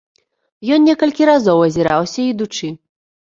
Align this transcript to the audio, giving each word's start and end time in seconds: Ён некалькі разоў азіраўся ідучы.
Ён 0.77 0.87
некалькі 0.89 1.27
разоў 1.31 1.57
азіраўся 1.67 2.19
ідучы. 2.31 2.73